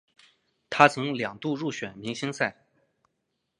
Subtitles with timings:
[0.67, 2.65] 他曾两度入选明星赛。